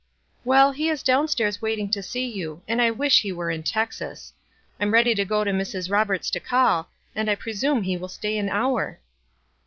"Well, 0.43 0.71
he 0.71 0.89
is 0.89 1.03
down 1.03 1.27
stairs 1.27 1.61
waiting 1.61 1.87
to 1.91 2.01
see 2.01 2.25
you, 2.25 2.63
and 2.67 2.81
I 2.81 2.89
wish 2.89 3.21
he 3.21 3.31
were 3.31 3.51
in 3.51 3.61
Texas. 3.61 4.33
I'm 4.79 4.87
all 4.87 4.93
ready 4.93 5.13
to 5.13 5.23
go 5.23 5.43
to 5.43 5.51
Mrs. 5.51 5.91
Roberts' 5.91 6.31
to 6.31 6.39
call, 6.39 6.89
and 7.13 7.29
I 7.29 7.35
presume 7.35 7.83
he 7.83 7.97
will 7.97 8.07
stay 8.07 8.35
an 8.39 8.49
hour." 8.49 8.99